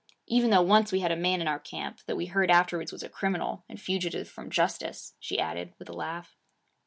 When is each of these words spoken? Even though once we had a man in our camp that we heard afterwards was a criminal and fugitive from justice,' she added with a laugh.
Even 0.25 0.49
though 0.49 0.63
once 0.63 0.91
we 0.91 1.01
had 1.01 1.11
a 1.11 1.15
man 1.15 1.41
in 1.41 1.47
our 1.47 1.59
camp 1.59 1.99
that 2.07 2.15
we 2.15 2.25
heard 2.25 2.49
afterwards 2.49 2.91
was 2.91 3.03
a 3.03 3.07
criminal 3.07 3.63
and 3.69 3.79
fugitive 3.79 4.27
from 4.27 4.49
justice,' 4.49 5.13
she 5.19 5.37
added 5.39 5.75
with 5.77 5.89
a 5.89 5.93
laugh. 5.93 6.35